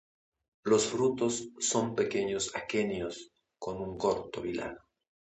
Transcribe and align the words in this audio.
Los 0.63 0.87
frutos 0.87 1.49
son 1.59 1.93
pequeños 1.93 2.55
aquenios 2.55 3.29
con 3.59 3.77
un 3.79 3.99
corto 3.99 4.41
vilano. 4.41 4.79